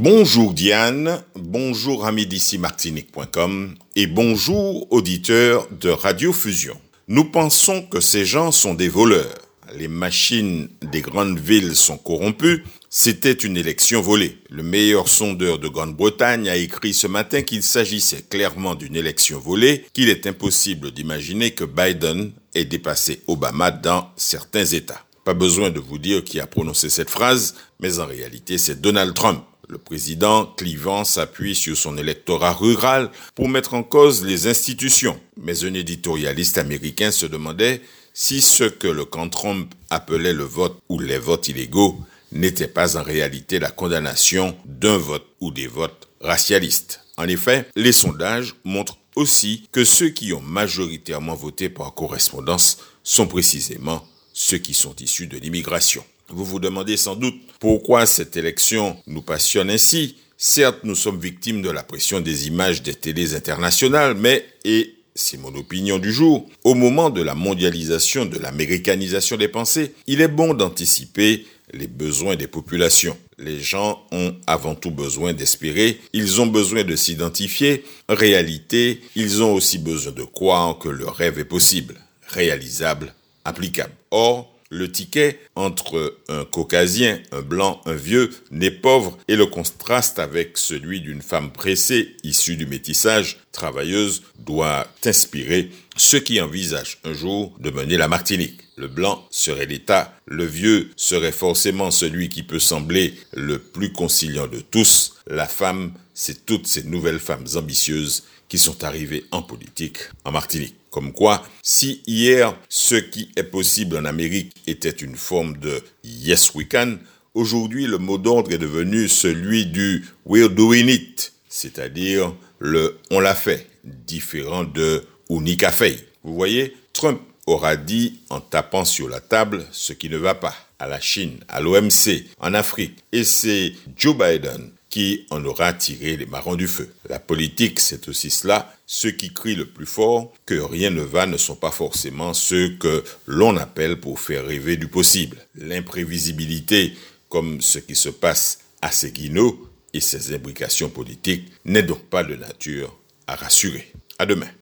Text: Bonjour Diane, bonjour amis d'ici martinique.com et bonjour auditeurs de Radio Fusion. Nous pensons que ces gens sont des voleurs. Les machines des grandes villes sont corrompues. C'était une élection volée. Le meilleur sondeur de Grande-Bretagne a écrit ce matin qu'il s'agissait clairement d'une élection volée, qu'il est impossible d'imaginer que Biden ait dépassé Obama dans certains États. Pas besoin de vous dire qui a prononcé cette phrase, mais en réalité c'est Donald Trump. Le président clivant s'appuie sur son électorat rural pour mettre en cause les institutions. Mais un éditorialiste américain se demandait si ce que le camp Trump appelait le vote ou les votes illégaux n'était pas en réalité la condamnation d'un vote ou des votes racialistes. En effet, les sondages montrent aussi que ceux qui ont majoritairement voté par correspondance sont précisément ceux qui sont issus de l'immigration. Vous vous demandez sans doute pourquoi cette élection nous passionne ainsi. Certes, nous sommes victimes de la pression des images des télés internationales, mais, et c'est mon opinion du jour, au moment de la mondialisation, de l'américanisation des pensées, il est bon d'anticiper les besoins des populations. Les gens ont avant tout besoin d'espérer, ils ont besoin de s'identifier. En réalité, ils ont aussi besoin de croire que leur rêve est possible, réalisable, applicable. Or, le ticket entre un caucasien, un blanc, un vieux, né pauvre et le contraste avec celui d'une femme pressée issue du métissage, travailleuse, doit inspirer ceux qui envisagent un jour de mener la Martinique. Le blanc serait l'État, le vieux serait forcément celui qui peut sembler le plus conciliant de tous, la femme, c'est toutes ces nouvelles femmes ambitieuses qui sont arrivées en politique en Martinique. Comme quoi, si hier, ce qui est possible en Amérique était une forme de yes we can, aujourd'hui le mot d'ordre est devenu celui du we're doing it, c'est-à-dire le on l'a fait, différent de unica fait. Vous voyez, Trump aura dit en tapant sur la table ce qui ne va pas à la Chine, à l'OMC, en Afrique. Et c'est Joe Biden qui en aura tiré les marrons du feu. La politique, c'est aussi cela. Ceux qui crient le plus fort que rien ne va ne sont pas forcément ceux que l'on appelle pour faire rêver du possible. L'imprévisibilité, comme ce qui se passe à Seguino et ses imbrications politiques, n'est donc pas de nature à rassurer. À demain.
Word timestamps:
Bonjour 0.00 0.54
Diane, 0.54 1.20
bonjour 1.34 2.06
amis 2.06 2.24
d'ici 2.24 2.56
martinique.com 2.56 3.74
et 3.96 4.06
bonjour 4.06 4.86
auditeurs 4.92 5.66
de 5.72 5.88
Radio 5.88 6.32
Fusion. 6.32 6.80
Nous 7.08 7.24
pensons 7.24 7.82
que 7.82 7.98
ces 7.98 8.24
gens 8.24 8.52
sont 8.52 8.74
des 8.74 8.88
voleurs. 8.88 9.34
Les 9.76 9.88
machines 9.88 10.68
des 10.82 11.00
grandes 11.00 11.40
villes 11.40 11.74
sont 11.74 11.98
corrompues. 11.98 12.62
C'était 12.88 13.32
une 13.32 13.56
élection 13.56 14.00
volée. 14.00 14.38
Le 14.50 14.62
meilleur 14.62 15.08
sondeur 15.08 15.58
de 15.58 15.66
Grande-Bretagne 15.66 16.48
a 16.48 16.54
écrit 16.54 16.94
ce 16.94 17.08
matin 17.08 17.42
qu'il 17.42 17.64
s'agissait 17.64 18.22
clairement 18.22 18.76
d'une 18.76 18.94
élection 18.94 19.40
volée, 19.40 19.84
qu'il 19.94 20.10
est 20.10 20.28
impossible 20.28 20.92
d'imaginer 20.92 21.50
que 21.50 21.64
Biden 21.64 22.30
ait 22.54 22.64
dépassé 22.64 23.22
Obama 23.26 23.72
dans 23.72 24.12
certains 24.14 24.64
États. 24.64 25.04
Pas 25.24 25.34
besoin 25.34 25.70
de 25.70 25.80
vous 25.80 25.98
dire 25.98 26.22
qui 26.22 26.38
a 26.38 26.46
prononcé 26.46 26.88
cette 26.88 27.10
phrase, 27.10 27.56
mais 27.80 27.98
en 27.98 28.06
réalité 28.06 28.58
c'est 28.58 28.80
Donald 28.80 29.12
Trump. 29.12 29.42
Le 29.70 29.76
président 29.76 30.46
clivant 30.46 31.04
s'appuie 31.04 31.54
sur 31.54 31.76
son 31.76 31.98
électorat 31.98 32.54
rural 32.54 33.10
pour 33.34 33.50
mettre 33.50 33.74
en 33.74 33.82
cause 33.82 34.24
les 34.24 34.46
institutions. 34.46 35.20
Mais 35.36 35.62
un 35.62 35.74
éditorialiste 35.74 36.56
américain 36.56 37.10
se 37.10 37.26
demandait 37.26 37.82
si 38.14 38.40
ce 38.40 38.64
que 38.64 38.88
le 38.88 39.04
camp 39.04 39.28
Trump 39.28 39.74
appelait 39.90 40.32
le 40.32 40.44
vote 40.44 40.80
ou 40.88 40.98
les 40.98 41.18
votes 41.18 41.48
illégaux 41.48 41.98
n'était 42.32 42.66
pas 42.66 42.96
en 42.96 43.02
réalité 43.02 43.58
la 43.58 43.70
condamnation 43.70 44.56
d'un 44.64 44.96
vote 44.96 45.26
ou 45.40 45.50
des 45.50 45.66
votes 45.66 46.08
racialistes. 46.22 47.04
En 47.18 47.28
effet, 47.28 47.68
les 47.76 47.92
sondages 47.92 48.54
montrent 48.64 48.96
aussi 49.16 49.68
que 49.70 49.84
ceux 49.84 50.08
qui 50.08 50.32
ont 50.32 50.40
majoritairement 50.40 51.34
voté 51.34 51.68
par 51.68 51.94
correspondance 51.94 52.78
sont 53.02 53.26
précisément 53.26 54.06
ceux 54.32 54.58
qui 54.58 54.72
sont 54.72 54.94
issus 54.96 55.26
de 55.26 55.36
l'immigration. 55.36 56.04
Vous 56.30 56.44
vous 56.44 56.60
demandez 56.60 56.96
sans 56.96 57.16
doute 57.16 57.36
pourquoi 57.58 58.04
cette 58.04 58.36
élection 58.36 58.96
nous 59.06 59.22
passionne 59.22 59.70
ainsi. 59.70 60.16
Certes, 60.36 60.80
nous 60.84 60.94
sommes 60.94 61.18
victimes 61.18 61.62
de 61.62 61.70
la 61.70 61.82
pression 61.82 62.20
des 62.20 62.46
images 62.46 62.82
des 62.82 62.94
télés 62.94 63.34
internationales, 63.34 64.14
mais, 64.14 64.44
et 64.64 64.94
c'est 65.14 65.38
mon 65.38 65.54
opinion 65.54 65.98
du 65.98 66.12
jour, 66.12 66.46
au 66.64 66.74
moment 66.74 67.10
de 67.10 67.22
la 67.22 67.34
mondialisation, 67.34 68.24
de 68.24 68.38
l'américanisation 68.38 69.36
des 69.36 69.48
pensées, 69.48 69.94
il 70.06 70.20
est 70.20 70.28
bon 70.28 70.54
d'anticiper 70.54 71.46
les 71.72 71.86
besoins 71.86 72.36
des 72.36 72.46
populations. 72.46 73.16
Les 73.38 73.58
gens 73.58 74.04
ont 74.12 74.36
avant 74.46 74.74
tout 74.74 74.90
besoin 74.90 75.32
d'espérer, 75.32 75.98
ils 76.12 76.40
ont 76.40 76.46
besoin 76.46 76.84
de 76.84 76.94
s'identifier. 76.94 77.84
En 78.08 78.14
réalité, 78.14 79.00
ils 79.16 79.42
ont 79.42 79.54
aussi 79.54 79.78
besoin 79.78 80.12
de 80.12 80.24
croire 80.24 80.78
que 80.78 80.88
leur 80.88 81.16
rêve 81.16 81.38
est 81.38 81.44
possible, 81.44 81.94
réalisable, 82.28 83.14
applicable. 83.44 83.92
Or, 84.10 84.57
le 84.70 84.90
ticket 84.90 85.40
entre 85.54 86.18
un 86.28 86.44
caucasien, 86.44 87.20
un 87.32 87.42
blanc, 87.42 87.80
un 87.86 87.94
vieux, 87.94 88.30
né 88.50 88.70
pauvre 88.70 89.18
et 89.28 89.36
le 89.36 89.46
contraste 89.46 90.18
avec 90.18 90.58
celui 90.58 91.00
d'une 91.00 91.22
femme 91.22 91.52
pressée 91.52 92.16
issue 92.22 92.56
du 92.56 92.66
métissage, 92.66 93.38
travailleuse, 93.58 94.22
doit 94.38 94.86
inspirer 95.04 95.70
ceux 95.96 96.20
qui 96.20 96.40
envisagent 96.40 96.98
un 97.04 97.12
jour 97.12 97.52
de 97.58 97.70
mener 97.70 97.96
la 97.96 98.08
Martinique. 98.08 98.60
Le 98.76 98.86
blanc 98.86 99.26
serait 99.30 99.66
l'État, 99.66 100.14
le 100.26 100.44
vieux 100.44 100.90
serait 100.94 101.32
forcément 101.32 101.90
celui 101.90 102.28
qui 102.28 102.44
peut 102.44 102.60
sembler 102.60 103.14
le 103.32 103.58
plus 103.58 103.92
conciliant 103.92 104.46
de 104.46 104.60
tous, 104.60 105.16
la 105.26 105.46
femme, 105.46 105.92
c'est 106.14 106.46
toutes 106.46 106.68
ces 106.68 106.84
nouvelles 106.84 107.18
femmes 107.18 107.46
ambitieuses 107.56 108.22
qui 108.48 108.58
sont 108.58 108.84
arrivées 108.84 109.24
en 109.32 109.42
politique 109.42 109.98
en 110.24 110.30
Martinique. 110.30 110.76
Comme 110.90 111.12
quoi, 111.12 111.46
si 111.62 112.00
hier, 112.06 112.56
ce 112.68 112.94
qui 112.94 113.30
est 113.36 113.42
possible 113.42 113.96
en 113.96 114.04
Amérique 114.04 114.52
était 114.66 114.88
une 114.88 115.16
forme 115.16 115.58
de 115.58 115.82
yes 116.04 116.54
we 116.54 116.66
can, 116.66 116.98
aujourd'hui 117.34 117.86
le 117.86 117.98
mot 117.98 118.18
d'ordre 118.18 118.52
est 118.52 118.58
devenu 118.58 119.08
celui 119.08 119.66
du 119.66 120.06
we're 120.24 120.48
doing 120.48 120.88
it, 120.88 121.32
c'est-à-dire 121.48 122.32
le 122.58 122.98
on 123.10 123.20
l'a 123.20 123.34
fait, 123.34 123.66
différent 123.84 124.64
de 124.64 125.04
unica 125.30 125.70
fait. 125.70 126.08
Vous 126.22 126.34
voyez, 126.34 126.76
Trump 126.92 127.20
aura 127.46 127.76
dit 127.76 128.20
en 128.28 128.40
tapant 128.40 128.84
sur 128.84 129.08
la 129.08 129.20
table 129.20 129.64
ce 129.72 129.92
qui 129.92 130.10
ne 130.10 130.16
va 130.16 130.34
pas 130.34 130.54
à 130.78 130.86
la 130.86 131.00
Chine, 131.00 131.38
à 131.48 131.60
l'OMC, 131.60 132.24
en 132.38 132.54
Afrique. 132.54 132.98
Et 133.12 133.24
c'est 133.24 133.72
Joe 133.96 134.16
Biden 134.16 134.70
qui 134.90 135.26
en 135.30 135.44
aura 135.44 135.72
tiré 135.72 136.16
les 136.16 136.26
marrons 136.26 136.56
du 136.56 136.66
feu. 136.66 136.88
La 137.08 137.18
politique, 137.18 137.78
c'est 137.80 138.08
aussi 138.08 138.30
cela. 138.30 138.74
Ceux 138.86 139.10
qui 139.10 139.34
crient 139.34 139.54
le 139.54 139.66
plus 139.66 139.86
fort 139.86 140.32
que 140.46 140.54
rien 140.54 140.90
ne 140.90 141.02
va 141.02 141.26
ne 141.26 141.36
sont 141.36 141.56
pas 141.56 141.70
forcément 141.70 142.32
ceux 142.32 142.70
que 142.78 143.04
l'on 143.26 143.56
appelle 143.56 144.00
pour 144.00 144.18
faire 144.18 144.46
rêver 144.46 144.76
du 144.76 144.88
possible. 144.88 145.36
L'imprévisibilité, 145.56 146.94
comme 147.28 147.60
ce 147.60 147.78
qui 147.78 147.94
se 147.94 148.08
passe 148.08 148.60
à 148.80 148.90
Seguino 148.90 149.68
et 149.98 150.00
ses 150.00 150.32
imbrications 150.34 150.88
politiques, 150.88 151.50
n'est 151.64 151.82
donc 151.82 152.02
pas 152.04 152.24
de 152.24 152.36
nature 152.36 152.96
à 153.26 153.34
rassurer. 153.34 153.92
À 154.18 154.26
demain. 154.26 154.48